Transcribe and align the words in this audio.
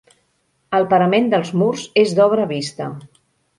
El 0.77 0.87
parament 0.93 1.29
dels 1.35 1.53
murs 1.63 1.85
és 2.07 2.17
d'obra 2.21 2.51
vista. 2.57 2.91